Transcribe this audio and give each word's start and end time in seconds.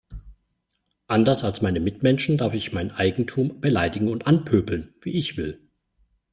Anders 1.07 1.43
als 1.43 1.61
meine 1.61 1.79
Mitmenschen 1.79 2.39
darf 2.39 2.55
ich 2.55 2.73
mein 2.73 2.89
Eigentum 2.89 3.59
beleidigen 3.61 4.07
und 4.07 4.25
anpöbeln, 4.25 4.95
wie 5.01 5.11
ich 5.11 5.37
will. 5.37 5.61